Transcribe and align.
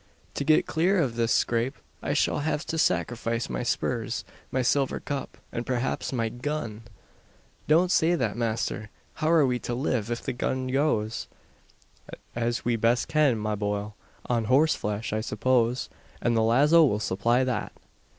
To 0.33 0.43
get 0.43 0.65
clear 0.65 0.97
of 0.99 1.15
this 1.15 1.31
scrape 1.31 1.75
I 2.01 2.13
shall 2.13 2.39
have 2.39 2.65
to 2.65 2.79
sacrifice 2.79 3.49
my 3.51 3.61
spurs, 3.61 4.25
my 4.51 4.63
silver 4.63 4.99
cup, 4.99 5.37
and 5.51 5.63
perhaps 5.63 6.11
my 6.11 6.27
gun!" 6.27 6.81
"Don't 7.67 7.91
say 7.91 8.15
that, 8.15 8.35
masther! 8.35 8.89
How 9.21 9.31
are 9.31 9.45
we 9.45 9.59
to 9.59 9.75
live, 9.75 10.09
if 10.09 10.23
the 10.23 10.33
gun 10.33 10.65
goes?" 10.65 11.27
"As 12.35 12.65
we 12.65 12.77
best 12.77 13.09
can, 13.09 13.37
ma 13.37 13.55
bohil. 13.55 13.93
On 14.25 14.45
horseflesh, 14.45 15.13
I 15.13 15.21
suppose: 15.21 15.87
and 16.19 16.35
the 16.35 16.41
lazo 16.41 16.83
will 16.83 16.99
supply 16.99 17.43
that." 17.43 17.71